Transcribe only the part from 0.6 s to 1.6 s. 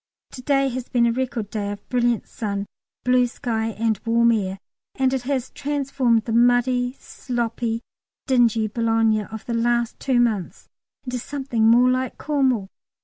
has been a record